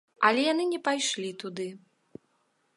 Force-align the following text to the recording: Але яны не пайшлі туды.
Але 0.29 0.45
яны 0.45 0.65
не 0.71 0.79
пайшлі 0.87 1.29
туды. 1.45 1.67